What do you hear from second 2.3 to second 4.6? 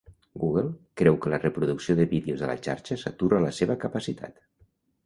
a la xarxa satura la seva capacitat.